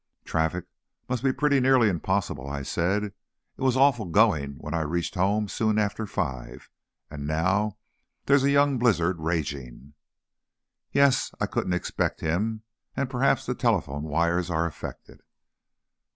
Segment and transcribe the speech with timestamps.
[0.25, 0.65] "Traffic
[1.07, 3.13] must be pretty nearly impossible," I said, "it
[3.57, 6.71] was awful going when I reached home soon after five,
[7.11, 7.77] and now,
[8.25, 9.93] there's a young blizzard raging."
[10.91, 12.63] "Yes, I couldn't expect him;
[12.97, 15.21] and perhaps the telephone wires are affected."